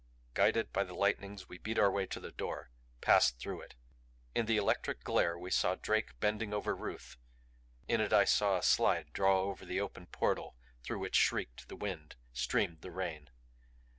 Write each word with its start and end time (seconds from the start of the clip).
Guided 0.33 0.73
by 0.73 0.83
the 0.83 0.95
lightnings, 0.95 1.47
we 1.47 1.59
beat 1.59 1.77
our 1.77 1.91
way 1.91 2.07
to 2.07 2.19
the 2.19 2.31
door; 2.31 2.71
passed 3.01 3.37
through 3.37 3.61
it. 3.61 3.75
In 4.33 4.47
the 4.47 4.57
electric 4.57 5.03
glare 5.03 5.37
we 5.37 5.51
saw 5.51 5.75
Drake 5.75 6.19
bending 6.19 6.55
over 6.55 6.75
Ruth. 6.75 7.17
In 7.87 8.01
it 8.01 8.11
I 8.11 8.25
saw 8.25 8.57
a 8.57 8.63
slide 8.63 9.13
draw 9.13 9.41
over 9.41 9.63
the 9.63 9.79
open 9.79 10.07
portal 10.07 10.55
through 10.81 10.97
which 11.01 11.15
shrieked 11.15 11.69
the 11.69 11.75
wind, 11.75 12.15
streamed 12.33 12.81
the 12.81 12.89
rain. 12.89 13.29